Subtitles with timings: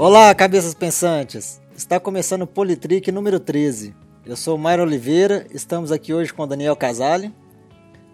[0.00, 1.60] Olá, cabeças pensantes!
[1.76, 3.94] Está começando o Politrick número 13.
[4.24, 7.30] Eu sou o Mairo Oliveira, estamos aqui hoje com o Daniel Casale.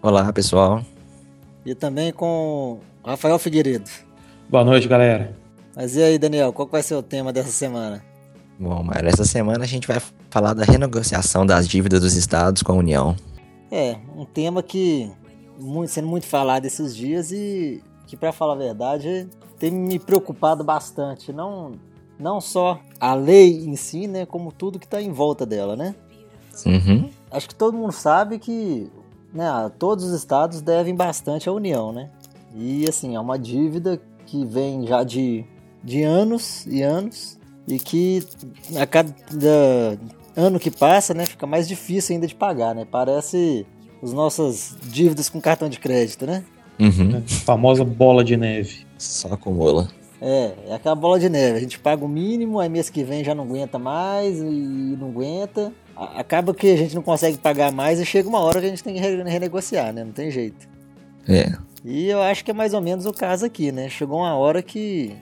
[0.01, 0.83] Olá, pessoal.
[1.65, 3.89] E também com o Rafael Figueiredo.
[4.49, 5.33] Boa noite, galera.
[5.73, 8.03] Mas e aí, Daniel, qual vai ser o tema dessa semana?
[8.59, 12.73] Bom, Mairo, essa semana a gente vai falar da renegociação das dívidas dos estados com
[12.73, 13.15] a União.
[13.71, 15.09] É, um tema que
[15.57, 19.29] muito, sendo muito falado esses dias e que, para falar a verdade,
[19.59, 21.33] tem me preocupado bastante.
[21.33, 21.73] Não,
[22.19, 25.95] não só a lei em si, né, como tudo que está em volta dela, né?
[26.65, 27.09] Uhum.
[27.29, 28.89] Acho que todo mundo sabe que
[29.33, 29.45] né,
[29.77, 32.09] todos os estados devem bastante à União, né?
[32.55, 35.45] E assim, é uma dívida que vem já de,
[35.83, 37.37] de anos e anos
[37.67, 38.25] e que
[38.79, 39.13] a cada
[40.35, 42.85] ano que passa, né, fica mais difícil ainda de pagar, né?
[42.89, 43.65] Parece
[44.01, 46.43] as nossas dívidas com cartão de crédito, né?
[46.79, 47.17] Uhum.
[47.17, 48.85] A famosa bola de neve.
[48.97, 49.87] Só acumula.
[50.21, 51.57] É, é aquela bola de neve.
[51.57, 55.09] A gente paga o mínimo, aí mês que vem já não aguenta mais e não
[55.09, 55.71] aguenta.
[55.95, 58.83] Acaba que a gente não consegue pagar mais e chega uma hora que a gente
[58.83, 60.03] tem que renegociar, né?
[60.03, 60.67] Não tem jeito.
[61.27, 61.51] É.
[61.83, 63.89] E eu acho que é mais ou menos o caso aqui, né?
[63.89, 65.15] Chegou uma hora que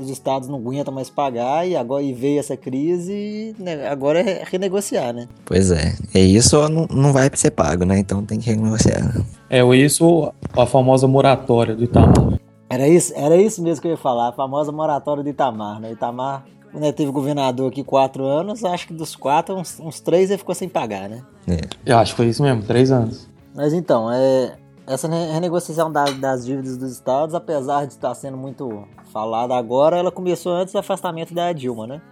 [0.00, 4.20] os estados não aguentam mais pagar e agora e veio essa crise e né, agora
[4.20, 5.28] é renegociar, né?
[5.44, 5.94] Pois é.
[6.14, 7.98] E isso não, não vai ser pago, né?
[7.98, 9.24] Então tem que renegociar.
[9.48, 12.38] É, isso a famosa moratória do Itamar.
[12.68, 15.92] Era isso, era isso mesmo que eu ia falar, a famosa moratória do Itamar, né?
[15.92, 20.30] Itamar, quando ele teve governador aqui quatro anos, acho que dos quatro, uns, uns três
[20.30, 21.22] ele ficou sem pagar, né?
[21.46, 21.60] É.
[21.86, 23.28] Eu acho que foi isso mesmo, três anos.
[23.54, 28.86] Mas então, é, essa renegociação das, das dívidas dos estados, apesar de estar sendo muito
[29.12, 32.02] falada agora, ela começou antes do afastamento da Dilma, né?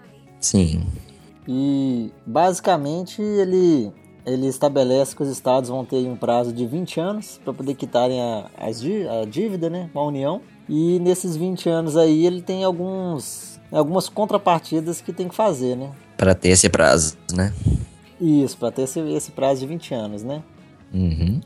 [0.40, 0.84] Sim.
[1.46, 3.92] E basicamente ele,
[4.24, 8.20] ele estabelece que os estados vão ter um prazo de 20 anos para poder quitarem
[8.20, 10.40] a, a dívida né, com a União.
[10.68, 15.90] E nesses 20 anos aí ele tem alguns, algumas contrapartidas que tem que fazer, né?
[16.16, 17.52] Para ter esse prazo, né?
[18.20, 20.42] Isso, para ter esse, esse prazo de 20 anos, né?
[20.94, 21.40] Uhum.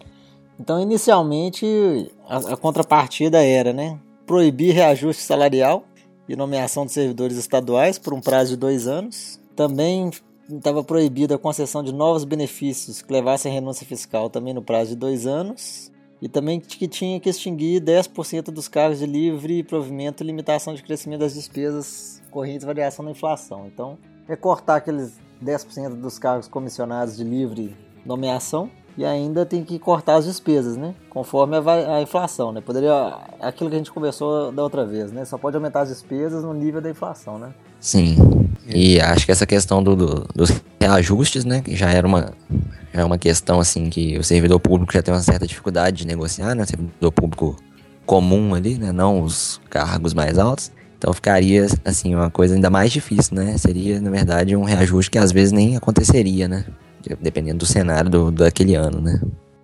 [0.59, 5.84] Então, inicialmente, a, a, contrapartida era, né, proibir reajuste salarial
[6.28, 9.41] e nomeação de servidores estaduais por um prazo de dois anos.
[9.55, 10.11] Também
[10.49, 14.91] estava proibida a concessão de novos benefícios que levassem à renúncia fiscal também no prazo
[14.91, 15.93] de dois anos.
[16.21, 20.83] E também que tinha que extinguir 10% dos cargos de livre provimento e limitação de
[20.83, 23.66] crescimento das despesas correntes variação da inflação.
[23.66, 25.12] Então, recortar aqueles
[25.45, 30.95] 10% dos cargos comissionados de livre nomeação e ainda tem que cortar as despesas, né?
[31.11, 32.61] Conforme a, a, inflação, né?
[32.61, 35.25] Poderia aquilo que a gente conversou da outra vez, né?
[35.25, 37.53] Só pode aumentar as despesas no nível da inflação, né?
[37.79, 38.17] Sim.
[38.67, 41.61] E acho que essa questão do, do, dos reajustes, né?
[41.61, 42.33] Que já era uma
[42.93, 46.55] é uma questão assim que o servidor público já tem uma certa dificuldade de negociar,
[46.55, 46.63] né?
[46.63, 47.57] O servidor público
[48.07, 48.93] comum ali, né?
[48.93, 50.73] Não os cargos mais altos.
[50.97, 53.59] Então ficaria assim uma coisa ainda mais difícil, né?
[53.59, 56.65] Seria na verdade um reajuste que às vezes nem aconteceria, né?
[57.21, 59.21] Dependendo do cenário do, daquele ano, né?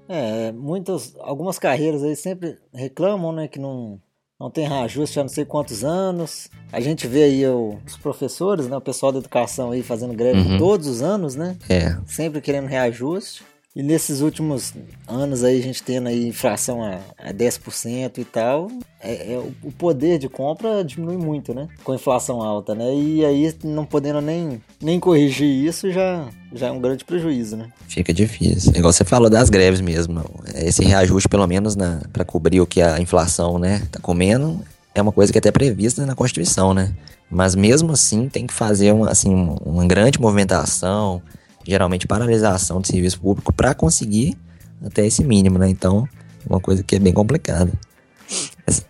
[0.09, 3.99] É, muitas, algumas carreiras aí sempre reclamam, né, que não,
[4.39, 6.51] não tem reajuste há não sei quantos anos.
[6.71, 10.41] A gente vê aí o, os professores, né, o pessoal da educação aí fazendo greve
[10.41, 10.59] uhum.
[10.59, 11.57] todos os anos, né?
[11.69, 11.97] É.
[12.07, 13.43] Sempre querendo reajuste.
[13.75, 14.75] E nesses últimos
[15.09, 19.73] anos aí, a gente tendo aí inflação a, a 10% e tal, é, é, o
[19.73, 21.69] poder de compra diminui muito, né?
[21.83, 22.95] Com inflação alta, né?
[22.95, 27.71] E aí, não podendo nem, nem corrigir isso, já, já é um grande prejuízo, né?
[27.89, 28.73] Fica difícil.
[28.77, 30.23] Igual você falou das greves mesmo.
[30.55, 31.75] Esse reajuste, pelo menos,
[32.13, 34.61] para cobrir o que a inflação, né, tá comendo,
[34.95, 36.95] é uma coisa que é até prevista na Constituição, né?
[37.31, 39.35] Mas mesmo assim, tem que fazer uma, assim,
[39.65, 41.23] uma grande movimentação
[41.67, 44.37] geralmente paralisação de serviço público para conseguir
[44.85, 45.69] até esse mínimo, né?
[45.69, 46.09] Então,
[46.45, 47.73] é uma coisa que é bem complicada.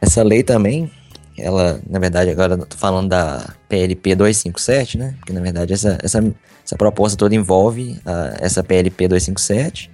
[0.01, 0.91] Essa lei também,
[1.37, 5.15] ela, na verdade, agora eu tô falando da PLP 257, né?
[5.19, 6.25] Porque na verdade essa, essa,
[6.65, 9.91] essa proposta toda envolve a, essa PLP 257,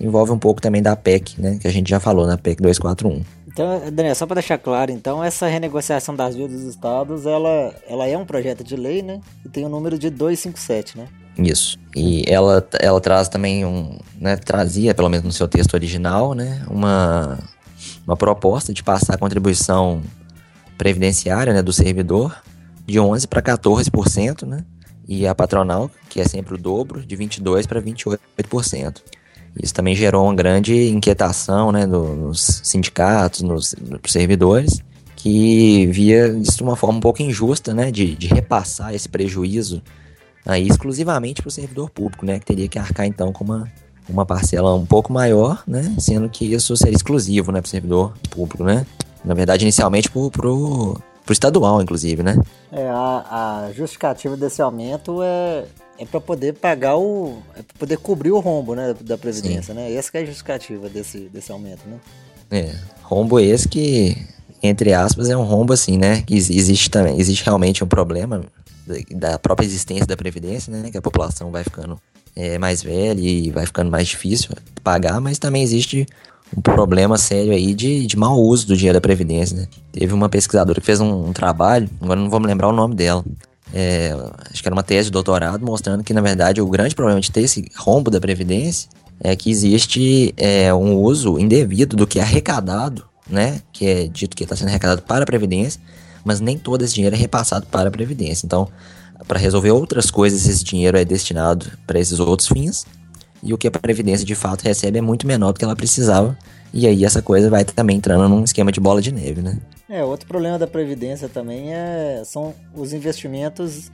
[0.00, 1.58] envolve um pouco também da PEC, né?
[1.60, 3.22] Que a gente já falou na PEC 241.
[3.46, 8.06] Então, Daniel, só para deixar claro, então, essa renegociação das dívidas dos estados, ela, ela
[8.06, 9.20] é um projeto de lei, né?
[9.44, 11.08] E tem o número de 257, né?
[11.38, 11.78] Isso.
[11.94, 13.98] E ela, ela traz também um.
[14.20, 17.38] Né, trazia, pelo menos no seu texto original, né, uma,
[18.04, 20.02] uma proposta de passar a contribuição
[20.76, 22.36] previdenciária né, do servidor
[22.84, 24.64] de 11% para 14%, né?
[25.06, 28.96] E a patronal, que é sempre o dobro, de 22% para 28%.
[29.62, 34.82] Isso também gerou uma grande inquietação né, nos sindicatos, nos, nos servidores,
[35.16, 39.82] que via isso de uma forma um pouco injusta né, de, de repassar esse prejuízo
[40.48, 42.38] aí exclusivamente para o servidor público, né?
[42.40, 43.70] Que teria que arcar então com uma,
[44.08, 45.94] uma parcela um pouco maior, né?
[45.98, 48.86] Sendo que isso seria exclusivo, né, para o servidor público, né?
[49.24, 50.98] Na verdade, inicialmente para o
[51.28, 52.36] pro estadual, inclusive, né?
[52.72, 55.66] É, a, a justificativa desse aumento é,
[55.98, 57.42] é para poder pagar o.
[57.54, 59.80] é para poder cobrir o rombo, né, da Previdência, Sim.
[59.80, 59.92] né?
[59.92, 61.98] Essa é a justificativa desse, desse aumento, né?
[62.50, 64.16] É, rombo esse que,
[64.62, 66.22] entre aspas, é um rombo assim, né?
[66.22, 68.42] Que existe também, existe realmente um problema
[69.14, 70.90] da própria existência da Previdência, né?
[70.90, 72.00] Que a população vai ficando
[72.34, 74.50] é, mais velha e vai ficando mais difícil
[74.82, 76.06] pagar, mas também existe
[76.56, 79.68] um problema sério aí de, de mau uso do dinheiro da Previdência, né?
[79.92, 82.94] Teve uma pesquisadora que fez um, um trabalho, agora não vou me lembrar o nome
[82.94, 83.24] dela,
[83.72, 84.14] é,
[84.50, 87.30] acho que era uma tese de doutorado mostrando que, na verdade, o grande problema de
[87.30, 88.88] ter esse rombo da Previdência
[89.20, 93.60] é que existe é, um uso indevido do que é arrecadado, né?
[93.72, 95.80] Que é dito que está sendo arrecadado para a Previdência,
[96.24, 98.46] mas nem todo esse dinheiro é repassado para a Previdência.
[98.46, 98.68] Então,
[99.26, 102.86] para resolver outras coisas, esse dinheiro é destinado para esses outros fins,
[103.42, 106.36] e o que a Previdência de fato recebe é muito menor do que ela precisava,
[106.72, 109.58] e aí essa coisa vai também entrando num esquema de bola de neve, né?
[109.88, 113.90] É, outro problema da Previdência também é, são os investimentos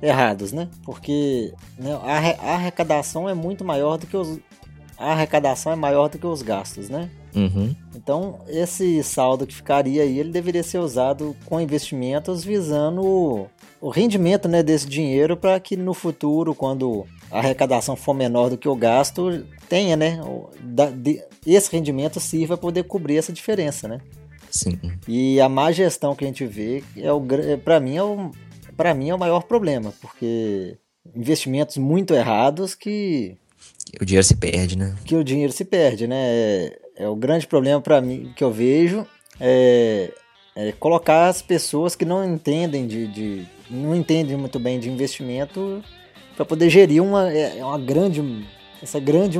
[0.00, 0.68] errados, né?
[0.84, 4.38] Porque né, a arrecadação é muito maior do que os.
[4.96, 7.10] A arrecadação é maior do que os gastos, né?
[7.34, 7.74] Uhum.
[7.94, 13.48] Então, esse saldo que ficaria aí, ele deveria ser usado com investimentos visando
[13.80, 18.56] o rendimento né, desse dinheiro para que no futuro, quando a arrecadação for menor do
[18.56, 20.20] que o gasto, tenha, né?
[21.44, 24.00] esse rendimento sirva para poder cobrir essa diferença, né?
[24.50, 24.78] Sim.
[25.08, 27.20] E a má gestão que a gente vê, é o
[27.64, 28.30] para mim, é o,
[28.76, 30.78] para mim é o maior problema, porque
[31.14, 33.36] investimentos muito errados que
[34.00, 34.94] o dinheiro se perde, né?
[35.04, 36.16] Que o dinheiro se perde, né?
[36.16, 39.06] É, é o grande problema para mim que eu vejo
[39.40, 40.12] é,
[40.54, 45.82] é, colocar as pessoas que não entendem de, de não entendem muito bem de investimento
[46.36, 48.46] para poder gerir uma, é, é, uma grande
[48.82, 49.38] essa grande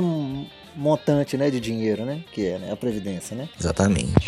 [0.75, 2.21] montante né, de dinheiro, né?
[2.33, 3.47] Que é né, a previdência, né?
[3.59, 4.25] Exatamente.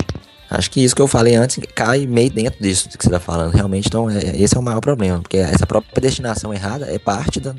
[0.50, 3.54] Acho que isso que eu falei antes cai meio dentro disso que você está falando,
[3.54, 3.88] realmente.
[3.88, 7.54] Então, é, esse é o maior problema, porque essa própria destinação errada é parte do,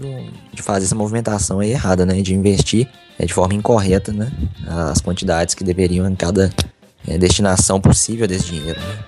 [0.52, 2.22] de fazer essa movimentação errada, né?
[2.22, 2.88] De investir
[3.18, 4.32] é, de forma incorreta, né?
[4.66, 6.50] As quantidades que deveriam em cada
[7.06, 8.98] é, destinação possível desse dinheiro, né?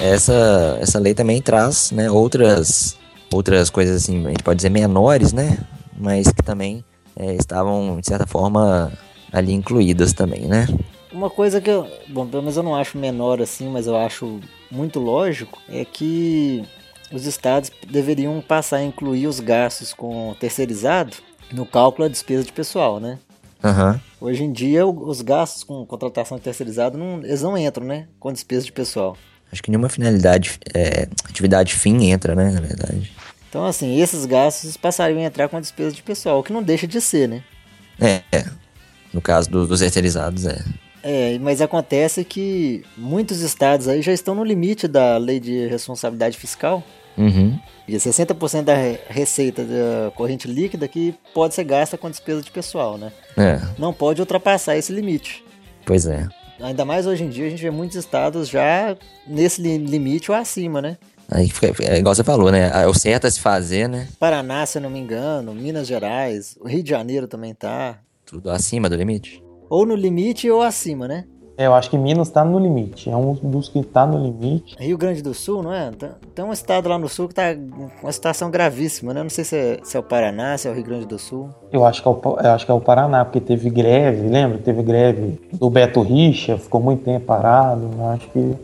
[0.00, 2.97] Essa, essa lei também traz né, outras
[3.32, 5.58] outras coisas assim, a gente pode dizer menores, né?
[5.96, 6.84] Mas que também
[7.16, 8.92] é, estavam, de certa forma,
[9.32, 10.66] ali incluídas também, né?
[11.12, 14.40] Uma coisa que eu, bom, pelo menos eu não acho menor assim, mas eu acho
[14.70, 16.64] muito lógico, é que
[17.12, 21.16] os estados deveriam passar a incluir os gastos com terceirizado
[21.52, 23.18] no cálculo da despesa de pessoal, né?
[23.64, 24.00] Uhum.
[24.20, 28.06] Hoje em dia, os gastos com contratação terceirizada não, eles não entram, né?
[28.20, 29.16] Com despesa de pessoal.
[29.52, 32.50] Acho que nenhuma finalidade, é, atividade fim entra, né?
[32.50, 33.12] Na verdade.
[33.48, 36.62] Então, assim, esses gastos passariam a entrar com a despesa de pessoal, o que não
[36.62, 37.42] deixa de ser, né?
[37.98, 38.44] É, é.
[39.12, 40.62] no caso do, dos terceirizados, é.
[41.02, 46.36] É, mas acontece que muitos estados aí já estão no limite da lei de responsabilidade
[46.36, 46.84] fiscal.
[47.16, 47.58] Uhum.
[47.86, 48.74] E 60% da
[49.08, 53.10] receita da corrente líquida que pode ser gasta com despesa de pessoal, né?
[53.36, 53.60] É.
[53.78, 55.42] Não pode ultrapassar esse limite.
[55.84, 56.28] Pois é.
[56.60, 58.96] Ainda mais hoje em dia, a gente vê muitos estados já
[59.26, 60.98] nesse limite ou acima, né?
[61.30, 61.50] Aí
[61.82, 62.70] é igual você falou, né?
[62.74, 64.08] É o certo a se fazer, né?
[64.18, 67.98] Paraná, se eu não me engano, Minas Gerais, o Rio de Janeiro também tá.
[68.24, 69.42] Tudo acima do limite?
[69.70, 71.24] Ou no limite ou acima, né?
[71.58, 73.10] É, eu acho que Minas está no limite.
[73.10, 74.76] É um dos que está no limite.
[74.78, 75.90] Rio Grande do Sul, não é?
[76.32, 79.24] Tem um estado lá no sul que está com uma situação gravíssima, né?
[79.24, 81.50] Não sei se é, se é, o Paraná, se é o Rio Grande do Sul.
[81.72, 84.58] Eu acho que é o, eu acho que é o Paraná, porque teve greve, lembra?
[84.58, 87.90] Teve greve do Beto Richa, ficou muito tempo parado.
[88.14, 88.54] Acho que,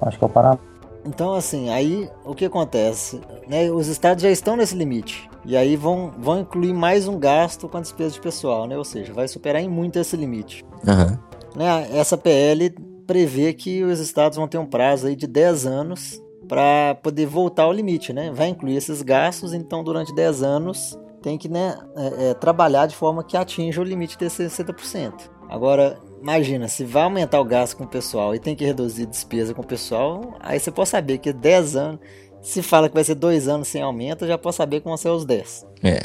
[0.00, 0.58] acho que é o Paraná.
[1.04, 3.20] Então, assim, aí o que acontece?
[3.48, 3.68] Né?
[3.68, 5.28] Os estados já estão nesse limite.
[5.44, 8.78] E aí vão, vão incluir mais um gasto com a despesa de pessoal, né?
[8.78, 10.64] Ou seja, vai superar em muito esse limite.
[10.86, 11.27] Uhum.
[11.58, 12.70] Né, essa PL
[13.04, 17.64] prevê que os estados vão ter um prazo aí de 10 anos para poder voltar
[17.64, 18.30] ao limite, né?
[18.32, 22.94] Vai incluir esses gastos, então durante 10 anos tem que né, é, é, trabalhar de
[22.94, 25.12] forma que atinja o limite desses 60%.
[25.48, 29.52] Agora, imagina, se vai aumentar o gasto com o pessoal e tem que reduzir despesa
[29.52, 32.00] com o pessoal, aí você pode saber que 10 anos,
[32.40, 35.08] se fala que vai ser 2 anos sem aumento, já pode saber que vão ser
[35.08, 35.66] os 10.
[35.82, 36.02] É.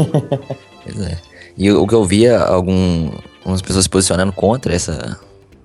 [0.82, 1.18] pois é.
[1.58, 3.10] E o que eu via algum,
[3.48, 5.18] algumas pessoas se posicionando contra essa,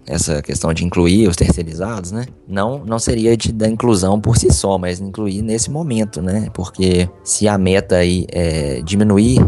[0.07, 2.25] essa questão de incluir os terceirizados, né?
[2.47, 6.49] Não, não seria de, da inclusão por si só, mas incluir nesse momento, né?
[6.53, 9.39] Porque se a meta aí é diminuir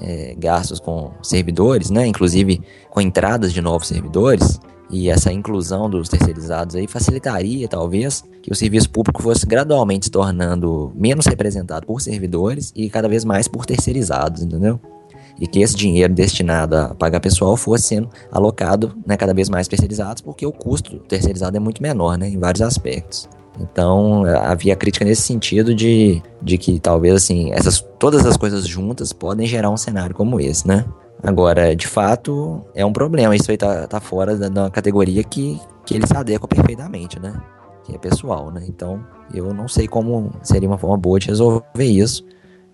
[0.00, 2.06] é, gastos com servidores, né?
[2.06, 8.52] Inclusive com entradas de novos servidores, e essa inclusão dos terceirizados aí facilitaria, talvez, que
[8.52, 13.46] o serviço público fosse gradualmente se tornando menos representado por servidores e cada vez mais
[13.46, 14.80] por terceirizados, entendeu?
[15.38, 19.68] E que esse dinheiro destinado a pagar pessoal fosse sendo alocado né, cada vez mais
[19.68, 23.28] terceirizados, porque o custo terceirizado é muito menor né, em vários aspectos.
[23.58, 29.12] Então havia crítica nesse sentido de, de que talvez assim essas todas as coisas juntas
[29.12, 30.84] podem gerar um cenário como esse, né?
[31.22, 33.36] Agora, de fato, é um problema.
[33.36, 37.38] Isso aí tá, tá fora da, da categoria que, que ele se adequa perfeitamente, né?
[37.84, 38.64] Que é pessoal, né?
[38.66, 42.24] Então, eu não sei como seria uma forma boa de resolver isso,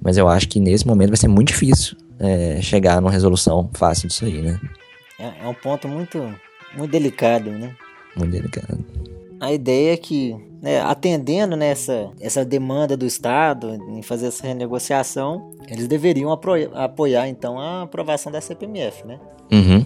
[0.00, 4.08] mas eu acho que nesse momento vai ser muito difícil é, chegar numa resolução fácil
[4.08, 4.60] disso aí, né?
[5.18, 6.18] É, é um ponto muito,
[6.76, 7.74] muito delicado, né?
[8.16, 8.84] Muito delicado.
[9.40, 15.52] A ideia é que, né, atendendo nessa essa demanda do Estado em fazer essa renegociação,
[15.68, 16.30] eles deveriam
[16.74, 19.20] apoiar então a aprovação da CPMF, né?
[19.52, 19.84] Uhum.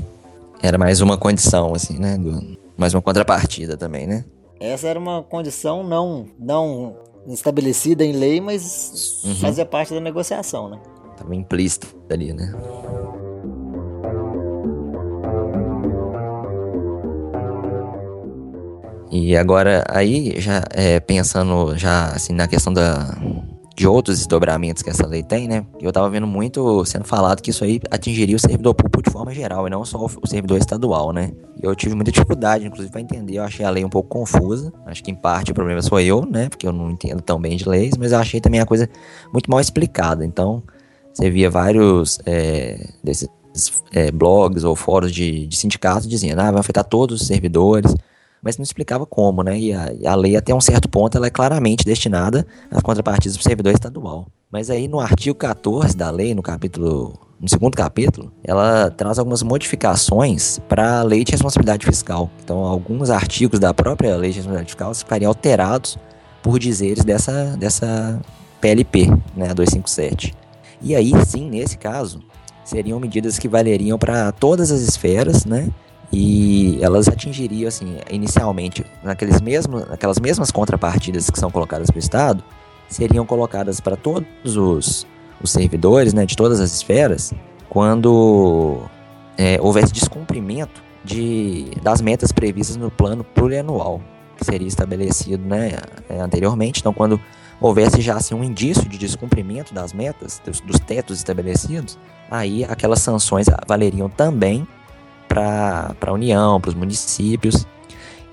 [0.62, 2.16] Era mais uma condição, assim, né?
[2.16, 4.24] Do, mais uma contrapartida também, né?
[4.60, 6.96] Essa era uma condição não, não
[7.26, 9.34] estabelecida em lei, mas uhum.
[9.36, 10.78] fazia parte da negociação, né?
[11.20, 12.50] Tava implícito ali, né?
[19.12, 23.18] E agora, aí, já é, pensando já assim na questão da,
[23.76, 25.66] de outros desdobramentos que essa lei tem, né?
[25.78, 29.34] Eu tava vendo muito sendo falado que isso aí atingiria o servidor público de forma
[29.34, 31.32] geral e não só o servidor estadual, né?
[31.62, 33.36] Eu tive muita dificuldade, inclusive, para entender.
[33.36, 34.72] Eu achei a lei um pouco confusa.
[34.86, 36.48] Acho que em parte o problema sou eu, né?
[36.48, 38.88] Porque eu não entendo tão bem de leis, mas eu achei também a coisa
[39.34, 40.24] muito mal explicada.
[40.24, 40.62] Então,
[41.12, 43.28] você via vários é, desses
[43.92, 47.94] é, blogs ou fóruns de, de sindicatos dizendo, ah, vai afetar todos os servidores
[48.42, 49.58] mas não explicava como, né?
[49.58, 53.42] E a, a, lei, até um certo ponto, ela é claramente destinada às contrapartidas do
[53.42, 54.26] servidor estadual.
[54.50, 57.18] Mas aí no artigo 14 da lei, no capítulo.
[57.40, 62.30] No segundo capítulo, ela traz algumas modificações para a lei de responsabilidade fiscal.
[62.44, 65.96] Então, alguns artigos da própria lei de responsabilidade fiscal ficariam alterados
[66.42, 68.20] por dizeres dessa, dessa
[68.60, 70.34] PLP, né, 257.
[70.80, 72.20] E aí, sim, nesse caso,
[72.64, 75.68] seriam medidas que valeriam para todas as esferas, né?
[76.12, 82.00] e elas atingiriam assim inicialmente naqueles mesmos, naquelas mesmas contrapartidas que são colocadas para o
[82.00, 82.42] Estado
[82.88, 85.06] seriam colocadas para todos os,
[85.40, 87.32] os servidores né, de todas as esferas
[87.68, 88.82] quando
[89.38, 94.00] é, houvesse descumprimento de, das metas previstas no plano plurianual
[94.36, 95.72] que seria estabelecido né,
[96.08, 96.80] é, anteriormente.
[96.80, 97.20] Então, quando
[97.60, 101.98] houvesse já assim, um indício de descumprimento das metas, dos, dos tetos estabelecidos,
[102.30, 104.66] aí aquelas sanções valeriam também
[105.28, 107.66] para a União, para os municípios.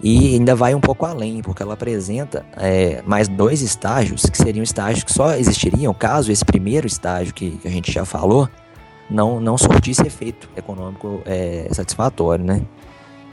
[0.02, 4.62] E ainda vai um pouco além, porque ela apresenta é, mais dois estágios, que seriam
[4.62, 8.48] estágios que só existiriam caso esse primeiro estágio que, a gente já falou
[9.10, 12.62] não, não surtisse efeito econômico é, satisfatório, né?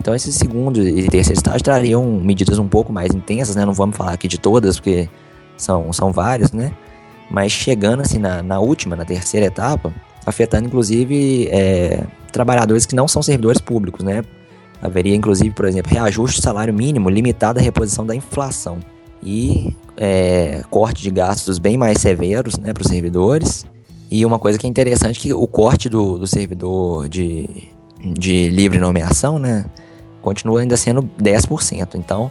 [0.00, 3.64] Então esse segundo e terceiro estágio trariam medidas um pouco mais intensas, né?
[3.64, 5.08] Não vamos falar aqui de todas, porque
[5.56, 6.72] são, são várias, né?
[7.30, 9.92] Mas chegando assim na, na última, na terceira etapa,
[10.26, 14.22] afetando inclusive é, trabalhadores que não são servidores públicos, né?
[14.82, 18.78] Haveria inclusive, por exemplo, reajuste do salário mínimo limitado à reposição da inflação
[19.22, 23.64] e é, corte de gastos bem mais severos né, para os servidores.
[24.10, 27.48] E uma coisa que é interessante que o corte do, do servidor de,
[27.98, 29.64] de livre nomeação, né,
[30.20, 31.94] continua ainda sendo 10%.
[31.94, 32.30] Então,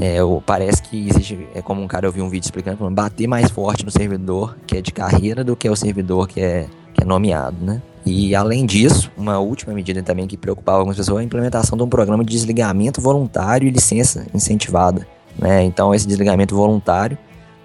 [0.00, 3.50] é, parece que existe, é como um cara eu vi um vídeo explicando, bater mais
[3.50, 7.06] forte no servidor que é de carreira do que o servidor que é, que é
[7.06, 7.80] nomeado, né?
[8.06, 11.84] E além disso, uma última medida também que preocupava algumas pessoas é a implementação de
[11.84, 15.06] um programa de desligamento voluntário e licença incentivada.
[15.38, 15.62] Né?
[15.64, 17.16] Então esse desligamento voluntário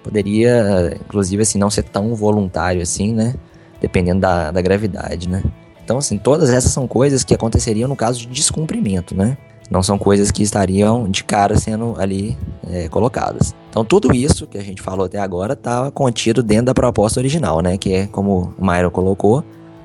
[0.02, 3.34] poderia, inclusive, assim, não ser tão voluntário assim, né?
[3.80, 5.42] Dependendo da, da gravidade, né?
[5.84, 9.36] Então, assim, todas essas são coisas que aconteceriam no caso de descumprimento, né?
[9.70, 12.36] Não são coisas que estariam de cara sendo ali
[12.68, 13.54] é, colocadas.
[13.70, 17.60] Então, tudo isso que a gente falou até agora estava contido dentro da proposta original,
[17.60, 17.78] né?
[17.78, 19.44] Que é, como o Myron colocou,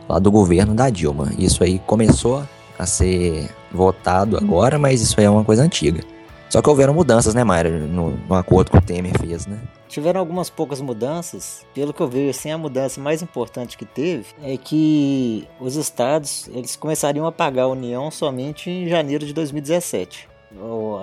[0.10, 1.32] lá do governo da Dilma.
[1.38, 2.44] Isso aí começou
[2.80, 6.04] a ser votado agora, mas isso aí é uma coisa antiga.
[6.50, 9.60] Só que houveram mudanças, né, Mayra, no, no, acordo que o Temer fez, né?
[9.88, 11.66] Tiveram algumas poucas mudanças.
[11.74, 16.48] Pelo que eu vejo, assim, a mudança mais importante que teve é que os estados
[16.54, 20.30] eles começariam a pagar a União somente em janeiro de 2017.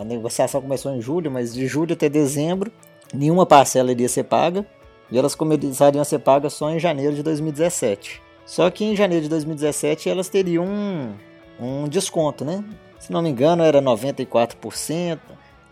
[0.00, 2.72] A negociação começou em julho, mas de julho até dezembro
[3.12, 4.64] nenhuma parcela iria ser paga
[5.10, 8.22] e elas começariam a ser pagas só em janeiro de 2017.
[8.46, 11.14] Só que em janeiro de 2017 elas teriam um,
[11.60, 12.64] um desconto, né?
[13.02, 15.18] Se não me engano era 94%.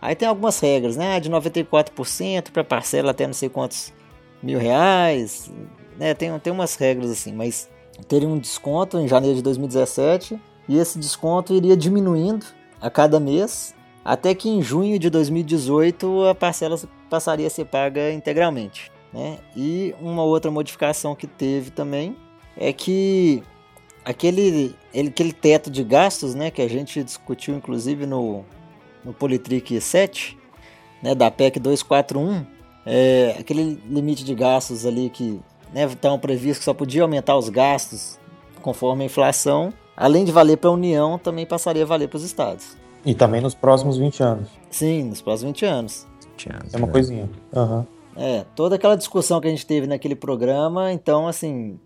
[0.01, 1.17] Aí tem algumas regras, né?
[1.17, 3.93] De 94% para parcela até não sei quantos
[4.43, 5.49] mil reais.
[5.97, 6.13] Né?
[6.13, 7.69] Tem, tem umas regras assim, mas
[8.05, 12.45] teria um desconto em janeiro de 2017 e esse desconto iria diminuindo
[12.81, 13.73] a cada mês
[14.03, 16.77] até que em junho de 2018 a parcela
[17.09, 18.91] passaria a ser paga integralmente.
[19.13, 19.39] Né?
[19.55, 22.13] E uma outra modificação que teve também
[22.57, 23.41] é que
[24.03, 28.43] aquele, ele, aquele teto de gastos, né, que a gente discutiu inclusive no,
[29.03, 30.37] no Politric 7,
[31.01, 32.45] né, da PEC 241,
[32.85, 35.39] é, aquele limite de gastos ali que
[35.73, 38.19] né, estão previstos que só podia aumentar os gastos
[38.61, 42.23] conforme a inflação, além de valer para a União, também passaria a valer para os
[42.23, 42.77] estados.
[43.05, 44.49] E também nos próximos 20 anos.
[44.69, 46.07] Sim, nos próximos 20 anos.
[46.37, 46.93] 20 anos, É uma né?
[46.93, 47.29] coisinha.
[47.53, 47.87] Aham.
[48.15, 51.79] É, toda aquela discussão que a gente teve naquele programa, então, assim,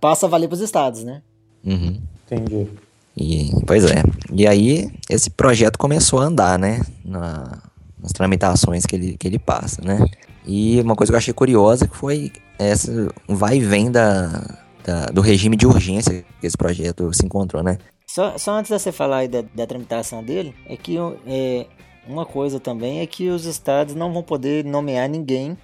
[0.00, 1.22] passa a valer para os estados, né?
[1.66, 2.00] Uhum.
[2.30, 2.68] Entendi.
[3.16, 4.02] E, pois é.
[4.32, 6.80] E aí, esse projeto começou a andar, né?
[7.04, 7.62] Na-
[7.98, 10.06] nas tramitações que ele, que ele passa, né?
[10.46, 15.06] E uma coisa que eu achei curiosa que foi essa vai e vem da, da-
[15.06, 17.78] do regime de urgência que esse projeto se encontrou, né?
[18.06, 20.96] Só, só antes de você falar aí da, da tramitação dele, é que
[21.26, 21.66] é,
[22.06, 25.56] uma coisa também é que os estados não vão poder nomear ninguém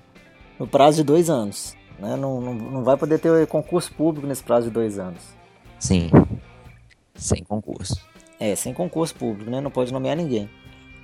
[0.58, 1.76] no prazo de dois anos.
[2.00, 2.16] Né?
[2.16, 5.22] Não, não, não vai poder ter concurso público nesse prazo de dois anos.
[5.82, 6.08] Sim.
[7.12, 8.00] Sem concurso.
[8.38, 9.60] É, sem concurso público, né?
[9.60, 10.48] Não pode nomear ninguém.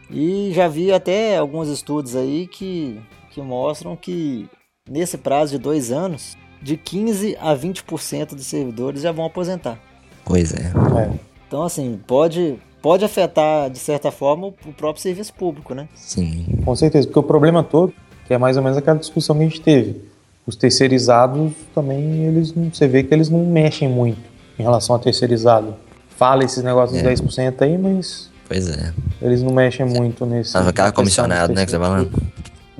[0.08, 2.96] E já vi até alguns estudos aí que,
[3.30, 4.48] que mostram que
[4.88, 9.80] nesse prazo de dois anos, de 15 a 20% dos servidores já vão aposentar.
[10.24, 10.66] Pois é.
[10.66, 11.10] É.
[11.48, 15.88] Então, assim, pode, pode afetar, de certa forma, o próprio serviço público, né?
[15.96, 16.46] Sim.
[16.64, 17.92] Com certeza, porque o problema todo,
[18.28, 20.02] que é mais ou menos aquela discussão que a gente teve,
[20.46, 24.27] os terceirizados também, eles não, você vê que eles não mexem muito
[24.58, 25.74] em relação ao terceirizado.
[26.16, 27.02] Fala esses negócios É.
[27.02, 28.92] de 10% aí, mas Pois é.
[29.22, 30.56] eles não mexem muito nesse.
[30.56, 32.10] Ah, aquela comissionado, né, que você tá falando?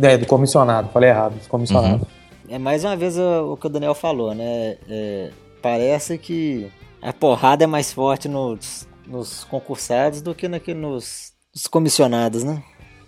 [0.01, 2.07] É, do comissionado, falei errado, dos comissionados.
[2.49, 4.77] É mais uma vez o, o que o Daniel falou, né?
[4.89, 5.31] É,
[5.61, 6.71] parece que
[7.03, 12.63] a porrada é mais forte nos, nos concursados do que naquele, nos, nos comissionados, né?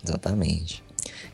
[0.05, 0.83] Exatamente.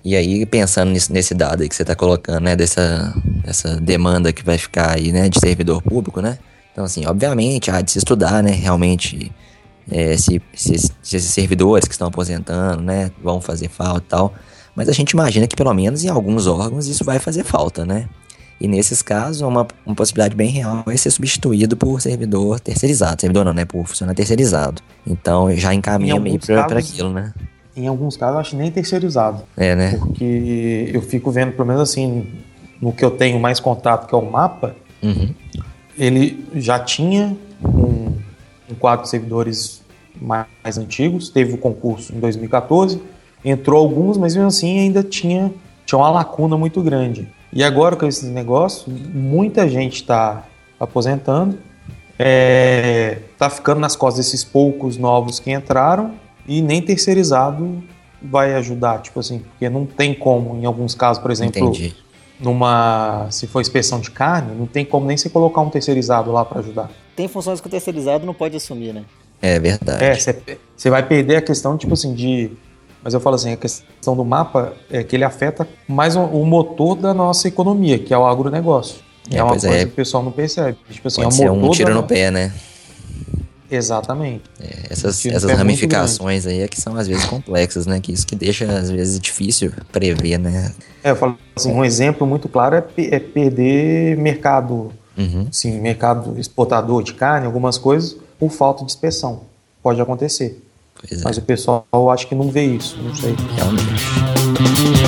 [0.04, 3.12] E aí, pensando nisso, nesse dado aí que você está colocando, né, dessa,
[3.44, 6.38] dessa demanda que vai ficar aí, né, de servidor público, né?
[6.76, 9.32] Então, assim, obviamente, há de se estudar, né, realmente,
[9.90, 14.34] é, se, se, se esses servidores que estão aposentando, né, vão fazer falta e tal.
[14.74, 18.10] Mas a gente imagina que, pelo menos em alguns órgãos, isso vai fazer falta, né?
[18.60, 23.22] E nesses casos, uma, uma possibilidade bem real é ser substituído por servidor terceirizado.
[23.22, 23.64] Servidor não, né?
[23.64, 24.82] Por funcionário terceirizado.
[25.06, 27.32] Então, já encaminha meio para aquilo, né?
[27.74, 29.42] Em alguns casos, eu acho nem terceirizado.
[29.56, 29.96] É, né?
[29.96, 32.26] Porque eu fico vendo, pelo menos assim,
[32.82, 35.34] no que eu tenho mais contato, que é o mapa, Uhum.
[35.98, 38.12] Ele já tinha um,
[38.70, 39.82] um quadro de servidores
[40.20, 43.00] mais, mais antigos, teve o concurso em 2014,
[43.44, 45.52] entrou alguns, mas mesmo assim ainda tinha,
[45.84, 47.28] tinha uma lacuna muito grande.
[47.52, 50.44] E agora com esse negócio, muita gente está
[50.78, 51.58] aposentando,
[53.32, 56.14] está ficando nas costas desses poucos novos que entraram
[56.46, 57.82] e nem terceirizado
[58.22, 61.94] vai ajudar, tipo assim, porque não tem como, em alguns casos, por exemplo, Entendi.
[62.40, 66.44] Numa se for inspeção de carne, não tem como nem você colocar um terceirizado lá
[66.44, 66.90] para ajudar.
[67.14, 69.04] Tem funções que o terceirizado não pode assumir, né?
[69.40, 70.04] É verdade.
[70.04, 70.36] É, você,
[70.76, 72.50] você vai perder a questão tipo assim de
[73.02, 76.44] mas eu falo assim, a questão do mapa é que ele afeta mais o, o
[76.44, 78.96] motor da nossa economia, que é o agronegócio.
[79.30, 79.84] É, É, uma pois coisa é.
[79.84, 80.76] que o pessoal não percebe.
[80.90, 82.52] Tipo assim, Pode é ser o um motor tiro da- no pé, né?
[83.70, 84.44] Exatamente.
[84.60, 88.00] É, essas essas é ramificações aí é que são às vezes complexas, né?
[88.00, 90.72] Que isso que deixa às vezes difícil prever, né?
[91.02, 95.46] É, eu falo assim, um exemplo muito claro é, é perder mercado, Uhum.
[95.50, 99.42] assim, mercado exportador de carne, algumas coisas, por falta de inspeção.
[99.82, 100.62] Pode acontecer.
[101.00, 103.34] Pois é, Mas o pessoal acho que não vê isso, não sei.
[103.56, 105.06] realmente.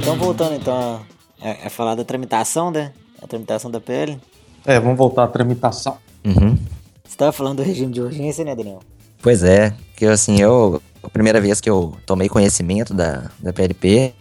[0.00, 1.00] Então, voltando então
[1.42, 2.92] a- a falar da tramitação, né?
[3.26, 4.16] A tramitação da PL.
[4.64, 5.98] É, vamos voltar à tramitação.
[6.24, 6.54] Uhum.
[6.54, 8.78] Você estava falando do regime de urgência, né, Daniel?
[9.20, 10.80] Pois é, que assim, eu.
[11.02, 14.14] A primeira vez que eu tomei conhecimento da, da PLP,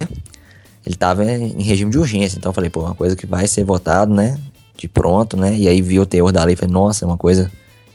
[0.86, 2.38] ele tava em regime de urgência.
[2.38, 4.40] Então eu falei, pô, uma coisa que vai ser votado, né?
[4.76, 5.56] De pronto, né?
[5.56, 7.52] E aí vi o teor da lei e falei, nossa, é uma coisa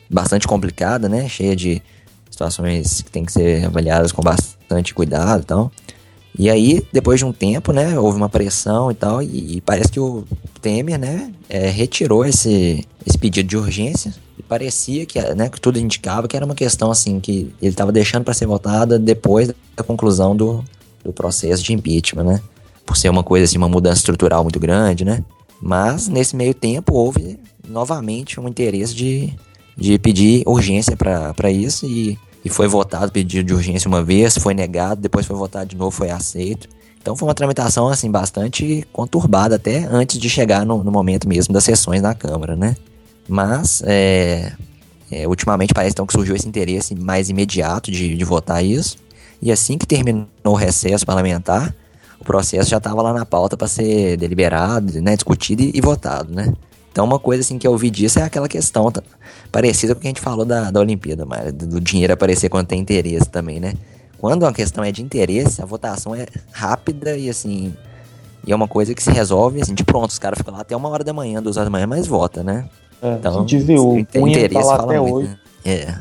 [0.08, 1.28] bastante complicada, né?
[1.28, 1.82] Cheia de
[2.30, 5.72] situações que tem que ser avaliadas com bastante cuidado e tal.
[6.38, 9.90] E aí, depois de um tempo, né, houve uma pressão e tal, e, e parece
[9.90, 10.24] que o
[10.62, 14.14] Temer, né, é, retirou esse, esse pedido de urgência.
[14.38, 17.92] E parecia que, né, que tudo indicava que era uma questão, assim, que ele estava
[17.92, 20.64] deixando para ser votada depois da conclusão do,
[21.04, 22.40] do processo de impeachment, né?
[22.86, 25.24] Por ser uma coisa, assim, uma mudança estrutural muito grande, né?
[25.60, 27.38] Mas, nesse meio tempo, houve
[27.68, 29.34] novamente um interesse de,
[29.76, 34.54] de pedir urgência para isso e, e foi votado pedido de urgência uma vez, foi
[34.54, 36.68] negado, depois foi votado de novo, foi aceito.
[37.00, 41.52] Então foi uma tramitação assim bastante conturbada até antes de chegar no, no momento mesmo
[41.52, 42.76] das sessões na Câmara, né?
[43.28, 44.52] Mas é,
[45.10, 48.98] é, ultimamente parece então que surgiu esse interesse mais imediato de, de votar isso.
[49.40, 51.74] E assim que terminou o recesso parlamentar,
[52.20, 56.32] o processo já estava lá na pauta para ser deliberado, né, discutido e, e, votado,
[56.32, 56.52] né?
[56.90, 59.02] Então uma coisa assim que eu ouvi disso é aquela questão tá,
[59.50, 62.66] parecida com o que a gente falou da, da Olimpíada, mas do dinheiro aparecer quando
[62.66, 63.74] tem interesse também, né?
[64.18, 67.72] Quando uma questão é de interesse, a votação é rápida e assim,
[68.46, 70.76] e é uma coisa que se resolve assim, de pronto, os caras ficam lá até
[70.76, 72.68] uma hora da manhã, duas horas da manhã, mas vota, né?
[73.02, 75.28] É, então, a gente viu, o interesse tá lá até muito, hoje.
[75.28, 75.38] Né?
[75.64, 75.98] É.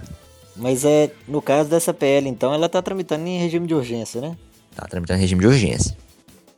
[0.56, 4.36] Mas é, no caso dessa PL, então, ela tá tramitando em regime de urgência, né?
[4.76, 5.96] Tá tramitando em regime de urgência.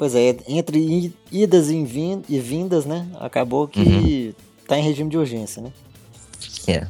[0.02, 3.06] Pois é, entre idas e vindas, né?
[3.20, 4.34] Acabou que uhum.
[4.68, 5.72] tá em regime de urgência, né?
[6.68, 6.88] É.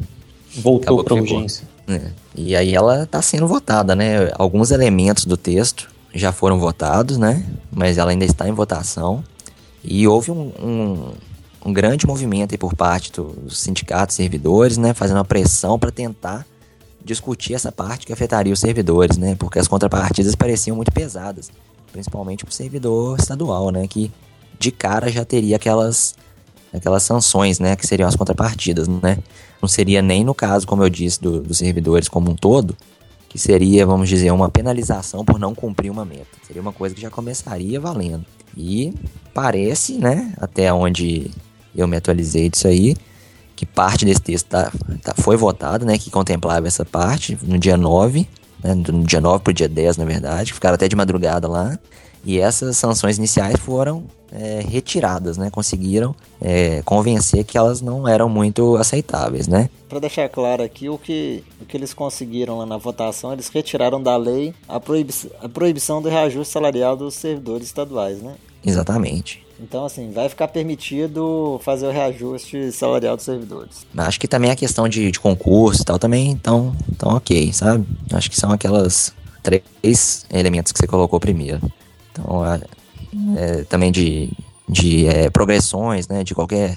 [0.56, 1.68] Voltou para urgência.
[1.90, 2.10] É.
[2.34, 4.32] E aí ela tá sendo votada, né?
[4.36, 7.46] Alguns elementos do texto já foram votados, né?
[7.70, 9.22] Mas ela ainda está em votação.
[9.84, 11.12] E houve um, um,
[11.66, 14.94] um grande movimento aí por parte dos sindicatos servidores, né?
[14.94, 16.48] Fazendo uma pressão para tentar
[17.04, 19.36] discutir essa parte que afetaria os servidores, né?
[19.36, 21.52] Porque as contrapartidas pareciam muito pesadas,
[21.92, 23.88] principalmente para o servidor estadual, né?
[23.88, 24.12] Que
[24.60, 26.16] de cara já teria aquelas
[26.74, 27.76] aquelas sanções, né?
[27.76, 29.18] Que seriam as contrapartidas, né?
[29.62, 32.76] Não seria nem no caso, como eu disse, do, dos servidores como um todo,
[33.30, 36.38] que seria, vamos dizer, uma penalização por não cumprir uma meta.
[36.46, 38.26] Seria uma coisa que já começaria valendo.
[38.58, 38.94] E
[39.34, 40.34] parece, né?
[40.38, 41.32] Até onde
[41.76, 42.96] eu me atualizei disso aí,
[43.56, 44.72] que parte desse texto tá,
[45.04, 48.28] tá, foi votado, né, que contemplava essa parte, no dia 9,
[48.64, 51.78] né, no dia 9 para o dia 10, na verdade, ficaram até de madrugada lá,
[52.24, 58.30] e essas sanções iniciais foram é, retiradas, né, conseguiram é, convencer que elas não eram
[58.30, 59.70] muito aceitáveis, né.
[59.90, 64.02] Para deixar claro aqui, o que, o que eles conseguiram lá na votação, eles retiraram
[64.02, 68.36] da lei a, proibi a proibição do reajuste salarial dos servidores estaduais, né.
[68.66, 69.44] Exatamente.
[69.62, 73.86] Então, assim, vai ficar permitido fazer o reajuste salarial dos servidores.
[73.96, 77.86] Acho que também a questão de, de concurso e tal também estão tão ok, sabe?
[78.12, 81.62] Acho que são aquelas três elementos que você colocou primeiro.
[82.12, 82.44] Então,
[83.38, 84.32] é, também de,
[84.68, 86.24] de é, progressões, né?
[86.24, 86.76] De qualquer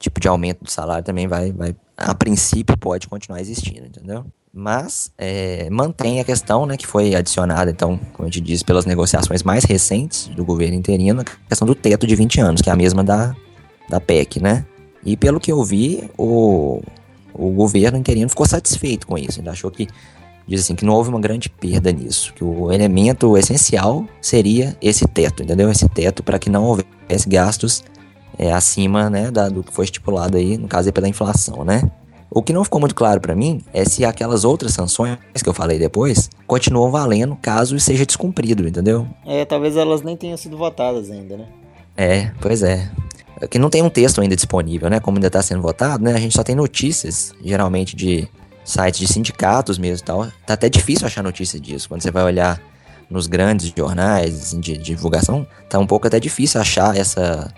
[0.00, 4.26] tipo de aumento do salário também vai, vai, a princípio, pode continuar existindo, entendeu?
[4.54, 8.86] Mas é, mantém a questão né, que foi adicionada, então, como a gente diz, pelas
[8.86, 12.72] negociações mais recentes do governo interino, a questão do teto de 20 anos, que é
[12.72, 13.34] a mesma da,
[13.88, 14.64] da PEC, né?
[15.04, 16.80] E pelo que eu vi, o,
[17.32, 19.88] o governo interino ficou satisfeito com isso, ele achou que,
[20.46, 25.04] diz assim, que não houve uma grande perda nisso, que o elemento essencial seria esse
[25.08, 25.68] teto, entendeu?
[25.68, 27.82] Esse teto para que não houvesse gastos
[28.38, 31.90] é, acima né, da, do que foi estipulado aí, no caso é pela inflação, né?
[32.34, 35.54] O que não ficou muito claro para mim é se aquelas outras sanções que eu
[35.54, 39.06] falei depois continuam valendo caso seja descumprido, entendeu?
[39.24, 41.46] É, talvez elas nem tenham sido votadas ainda, né?
[41.96, 42.90] É, pois é.
[43.40, 44.98] é que não tem um texto ainda disponível, né?
[44.98, 46.12] Como ainda está sendo votado, né?
[46.12, 48.28] A gente só tem notícias, geralmente de
[48.64, 50.26] sites de sindicatos mesmo e tal.
[50.44, 51.88] Tá até difícil achar notícia disso.
[51.88, 52.60] Quando você vai olhar
[53.08, 57.54] nos grandes jornais assim, de, de, divulgação, tá um pouco até difícil achar essa.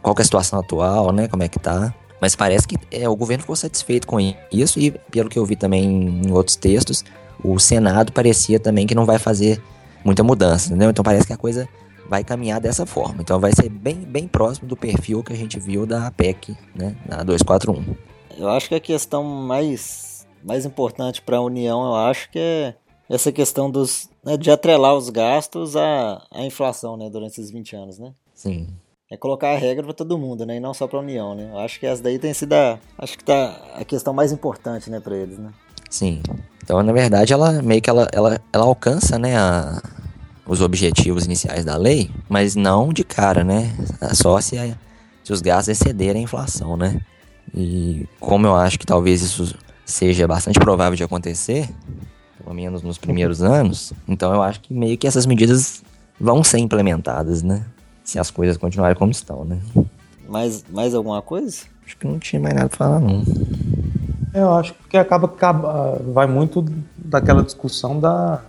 [0.00, 1.28] Qual é a situação atual, né?
[1.28, 1.92] Como é que tá.
[2.26, 4.18] Mas parece que é, o governo ficou satisfeito com
[4.50, 5.84] isso e, pelo que eu vi também
[6.24, 7.04] em outros textos,
[7.40, 9.62] o Senado parecia também que não vai fazer
[10.04, 10.90] muita mudança, entendeu?
[10.90, 11.68] Então parece que a coisa
[12.08, 13.22] vai caminhar dessa forma.
[13.22, 16.96] Então vai ser bem, bem próximo do perfil que a gente viu da PEC, né,
[17.08, 17.94] na 241.
[18.36, 22.74] Eu acho que a questão mais, mais importante para a União, eu acho que é
[23.08, 27.76] essa questão dos, né, de atrelar os gastos à, à inflação né, durante esses 20
[27.76, 28.12] anos, né?
[28.34, 28.66] Sim
[29.10, 30.56] é colocar a regra para todo mundo, né?
[30.56, 31.48] E não só para a União, né?
[31.52, 34.90] Eu acho que essa daí tem sido a, acho que tá a questão mais importante,
[34.90, 35.50] né, para eles, né?
[35.88, 36.20] Sim.
[36.62, 39.80] Então, na verdade, ela meio que ela, ela, ela alcança, né, a,
[40.44, 43.72] os objetivos iniciais da lei, mas não de cara, né?
[44.12, 44.76] Só se, a,
[45.22, 47.00] se os gastos excederem a inflação, né?
[47.54, 51.68] E como eu acho que talvez isso seja bastante provável de acontecer,
[52.42, 55.84] pelo menos nos primeiros anos, então eu acho que meio que essas medidas
[56.20, 57.64] vão ser implementadas, né?
[58.06, 59.58] Se as coisas continuarem como estão, né?
[60.28, 61.64] Mais, mais alguma coisa?
[61.84, 63.22] Acho que não tinha mais nada pra falar, não.
[64.32, 66.64] É, eu acho que acaba, acaba vai muito
[66.96, 68.42] daquela discussão da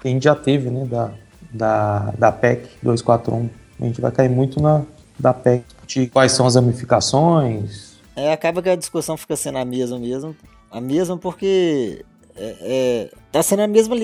[0.00, 1.12] que a gente já teve, né, da,
[1.52, 3.48] da, da PEC 241.
[3.80, 4.82] A gente vai cair muito na
[5.18, 7.92] da PEC, de quais são as ramificações.
[8.16, 10.34] É, acaba que a discussão fica sendo a mesma mesmo,
[10.70, 13.94] a mesma porque é, é, tá sendo a mesma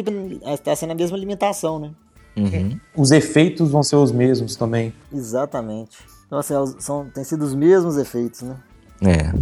[0.62, 1.90] tá sendo a mesma limitação, né?
[2.38, 2.78] Uhum.
[2.96, 4.92] Os efeitos vão ser os mesmos também.
[5.12, 5.98] Exatamente.
[6.26, 8.56] Então, assim, são, tem sido os mesmos efeitos, né?
[9.02, 9.32] É.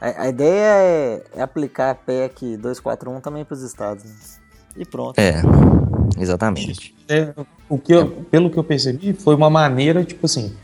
[0.00, 4.04] A, a ideia é, é, aplicar a PEC 241 também para os estados.
[4.04, 4.10] Né?
[4.76, 5.18] E pronto.
[5.18, 5.40] É,
[6.18, 6.94] exatamente.
[7.08, 7.32] É,
[7.68, 10.54] o que eu, pelo que eu percebi, foi uma maneira, tipo assim,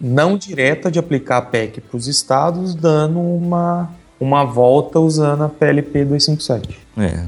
[0.00, 5.48] não direta de aplicar a PEC para os estados, dando uma, uma volta usando a
[5.48, 6.78] PLP 257.
[6.98, 7.24] É.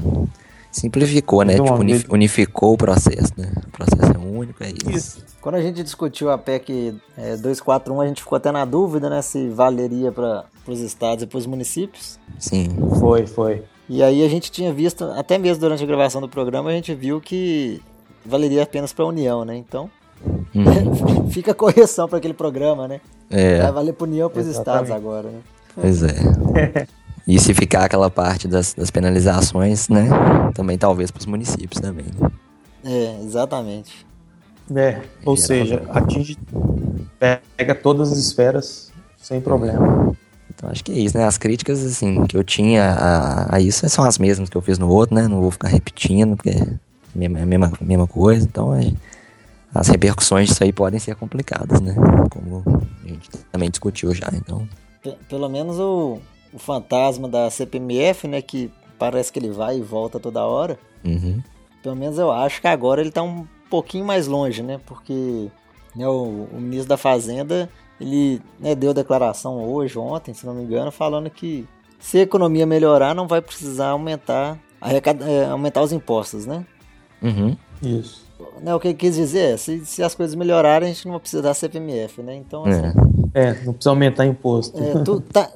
[0.73, 1.53] Simplificou, né?
[1.55, 3.49] Tipo, unif- unificou o processo, né?
[3.67, 4.89] O processo é único, é isso.
[4.89, 5.25] Isso.
[5.39, 9.21] Quando a gente discutiu a PEC é, 241, a gente ficou até na dúvida, né,
[9.21, 12.17] se valeria para os estados e para os municípios.
[12.39, 12.69] Sim.
[12.99, 13.63] Foi, foi.
[13.87, 16.93] E aí a gente tinha visto, até mesmo durante a gravação do programa, a gente
[16.95, 17.81] viu que
[18.25, 19.55] valeria apenas para a União, né?
[19.55, 19.89] Então,
[20.55, 21.27] Uhum.
[21.29, 23.01] fica a correção para aquele programa, né?
[23.29, 25.39] É, Vai valer para União e para os estados agora, né?
[25.75, 26.13] pois é.
[27.27, 30.07] E se ficar aquela parte das, das penalizações, né?
[30.53, 32.05] Também talvez para os municípios também.
[32.19, 32.29] né?
[32.83, 34.05] É, exatamente.
[34.75, 36.37] É, ou E era seja, atinge,
[37.57, 40.13] pega todas as esferas sem problema.
[40.53, 41.25] Então acho que é isso, né?
[41.25, 44.77] As críticas, assim, que eu tinha a, a isso são as mesmas que eu fiz
[44.77, 45.27] no outro, né?
[45.27, 48.45] Não vou ficar repetindo, porque é a mesma, a mesma, a mesma coisa.
[48.45, 48.91] Então é-
[49.73, 51.95] as repercussões disso aí podem ser complicadas, né?
[52.29, 52.63] Como
[53.03, 54.67] a gente também discutiu já, então.
[55.01, 56.19] Pe- Pelo menos o,
[56.53, 60.77] o fantasma da CPMF, né, que parece que ele vai e volta toda hora.
[61.03, 61.41] Uhum.
[61.81, 64.79] Pelo menos eu acho que agora ele tá um pouquinho mais longe, né?
[64.85, 65.49] Porque
[65.95, 70.63] né, o, o ministro da Fazenda, ele né, deu declaração hoje, ontem, se não me
[70.63, 71.67] engano, falando que
[71.99, 76.65] se a economia melhorar, não vai precisar aumentar, arrecada- é, aumentar os impostos, né?
[77.21, 77.57] Uhum.
[77.81, 78.23] Isso.
[78.61, 81.13] Né, O que ele quis dizer é, se, se as coisas melhorarem, a gente não
[81.13, 82.35] vai precisar da CPMF, né?
[82.35, 82.81] Então, assim,
[83.33, 83.49] É.
[83.49, 84.77] É, não precisa aumentar imposto.
[84.81, 85.49] É, tu- tá-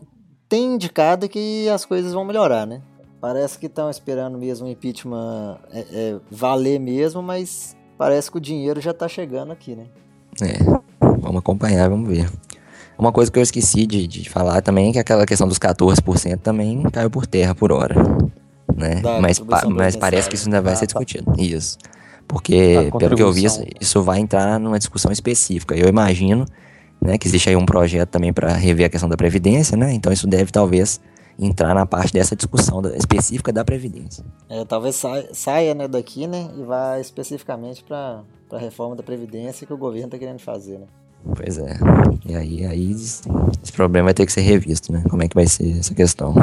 [0.50, 2.82] tem indicado que as coisas vão melhorar, né?
[3.20, 8.42] Parece que estão esperando mesmo o impeachment é, é, valer mesmo, mas parece que o
[8.42, 9.86] dinheiro já tá chegando aqui, né?
[10.42, 10.58] É,
[11.20, 12.30] vamos acompanhar, vamos ver.
[12.98, 16.38] Uma coisa que eu esqueci de, de falar também é que aquela questão dos 14%
[16.40, 17.96] também caiu por terra por hora.
[18.76, 18.96] Né?
[19.02, 21.00] Da Mas, pa- mas parece que isso ainda vai Ah, ser tá.
[21.00, 21.34] discutido.
[21.40, 21.78] Isso.
[22.28, 23.46] Porque, pelo que eu vi,
[23.80, 25.76] isso vai entrar numa discussão específica.
[25.76, 26.46] Eu imagino
[27.02, 29.94] né, que existe aí um projeto também para rever a questão da Previdência, né?
[29.94, 31.00] Então isso deve talvez
[31.40, 34.24] entrar na parte dessa discussão da- específica da Previdência.
[34.50, 36.50] É, talvez saia, saia né, daqui, né?
[36.58, 40.86] E vá especificamente para a reforma da Previdência que o governo tá querendo fazer, né?
[41.36, 41.78] Pois é.
[42.26, 43.22] E aí, aí esse
[43.76, 45.04] problema vai ter que ser revisto, né?
[45.10, 46.34] Como é que vai ser essa questão?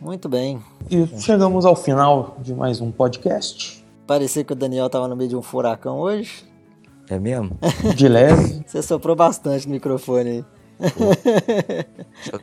[0.00, 0.60] Muito bem.
[0.90, 3.82] E chegamos ao final de mais um podcast.
[4.06, 6.44] Parecia que o Daniel tava no meio de um furacão hoje.
[7.08, 7.58] É mesmo?
[7.94, 8.62] De leve.
[8.66, 10.44] Você soprou bastante no microfone aí.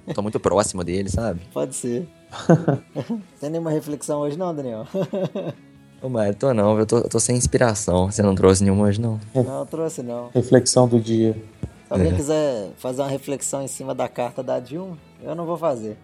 [0.07, 1.41] Eu tô muito próximo dele, sabe?
[1.53, 2.07] Pode ser.
[3.39, 4.87] Tem nenhuma reflexão hoje não, Daniel?
[6.01, 8.09] Ô, Mário, tô não, eu tô, eu tô sem inspiração.
[8.09, 9.19] Você não trouxe nenhuma hoje, não?
[9.35, 10.29] Não, trouxe não.
[10.33, 11.33] Reflexão do dia.
[11.87, 15.57] Se alguém quiser fazer uma reflexão em cima da carta da Dilma, eu não vou
[15.57, 15.97] fazer.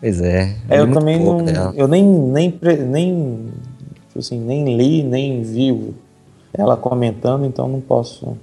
[0.00, 0.56] Pois é.
[0.68, 1.44] É, eu também não.
[1.44, 1.72] dela.
[1.76, 3.52] Eu nem, nem, nem,
[4.16, 5.94] assim, nem li, nem vi
[6.54, 8.36] ela comentando, então não posso.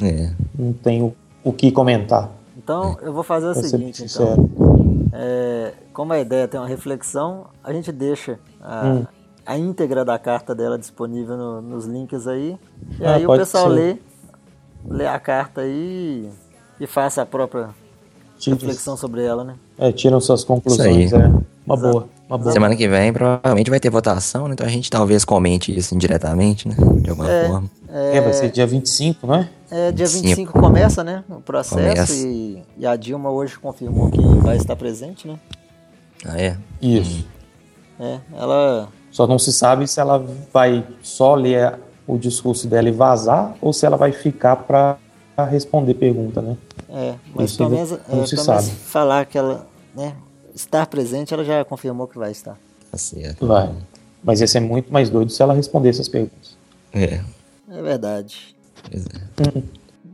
[0.00, 0.30] É.
[0.58, 2.30] Não tenho o que comentar.
[2.56, 4.50] Então, eu vou fazer o seguinte, sincero.
[4.54, 5.04] então.
[5.12, 9.04] É, como a ideia é ter uma reflexão, a gente deixa a, Hum.
[9.46, 12.56] a íntegra da carta dela disponível no- nos links aí.
[13.00, 13.74] E Ah, aí o pessoal ser.
[13.74, 13.98] lê,
[14.88, 16.28] lê a carta aí
[16.80, 17.68] e faça a própria
[18.44, 19.54] reflexão sobre ela, né?
[19.78, 21.06] É, tiram suas conclusões.
[21.06, 21.22] Isso aí.
[21.22, 21.53] É.
[21.66, 22.08] Uma boa.
[22.28, 22.52] Uma boa.
[22.52, 24.54] Semana que vem provavelmente vai ter votação, né?
[24.54, 26.76] Então a gente talvez comente isso indiretamente, né?
[27.00, 27.70] De alguma forma.
[27.90, 29.48] É, vai ser dia 25, não é?
[29.70, 30.22] É, dia Sim.
[30.22, 31.22] 25 começa, né?
[31.28, 32.12] O processo Começa.
[32.12, 35.38] e, e a Dilma hoje confirmou que vai estar presente, né?
[36.26, 36.56] Ah, é?
[36.82, 37.26] Isso.
[38.00, 42.92] É, ela Só não se sabe se ela vai só ler o discurso dela e
[42.92, 44.96] vazar ou se ela vai ficar para
[45.50, 46.56] responder pergunta, né?
[46.90, 48.70] É, mas Isso pelo menos, é, não pelo se menos sabe.
[48.70, 50.14] falar que ela, né,
[50.54, 52.58] estar presente, ela já confirmou que vai estar.
[52.90, 53.46] Tá certo.
[53.46, 53.74] Vai.
[54.22, 56.56] Mas ia ser muito mais doido se ela respondesse as perguntas.
[56.92, 57.20] É.
[57.68, 58.56] É verdade.
[58.90, 59.58] Pois é.
[59.58, 59.62] Hum.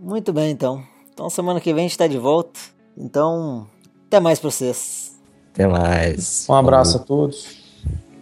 [0.03, 0.83] Muito bem, então.
[1.13, 2.59] Então, semana que vem a gente está de volta.
[2.97, 3.67] Então,
[4.07, 5.19] até mais para vocês.
[5.53, 6.47] Até mais.
[6.49, 7.57] Um abraço a todos.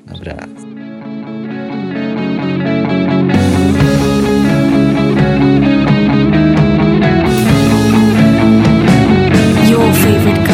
[0.07, 0.79] Um abraço.
[9.93, 10.48] favorite